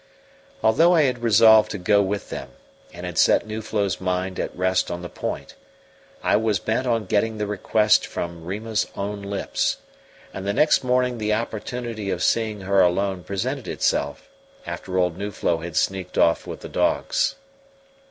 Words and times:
Although 0.63 0.95
I 0.95 1.03
had 1.03 1.21
resolved 1.21 1.69
to 1.69 1.77
go 1.77 2.01
with 2.01 2.31
them, 2.31 2.49
and 2.91 3.05
had 3.05 3.19
set 3.19 3.45
Nuflo's 3.45 4.01
mind 4.01 4.39
at 4.39 4.57
rest 4.57 4.89
on 4.89 5.03
the 5.03 5.09
point, 5.09 5.53
I 6.23 6.37
was 6.37 6.57
bent 6.57 6.87
on 6.87 7.05
getting 7.05 7.37
the 7.37 7.45
request 7.45 8.07
from 8.07 8.43
Rima's 8.43 8.87
own 8.95 9.21
lips; 9.21 9.77
and 10.33 10.47
the 10.47 10.53
next 10.53 10.83
morning 10.83 11.19
the 11.19 11.35
opportunity 11.35 12.09
of 12.09 12.23
seeing 12.23 12.61
her 12.61 12.81
alone 12.81 13.21
presented 13.23 13.67
itself, 13.67 14.27
after 14.65 14.97
old 14.97 15.19
Nuflo 15.19 15.59
had 15.59 15.75
sneaked 15.75 16.17
off 16.17 16.47
with 16.47 16.63
his 16.63 16.71
dogs. 16.71 17.35